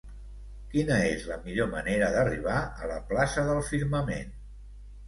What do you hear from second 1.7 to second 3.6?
manera d'arribar a la plaça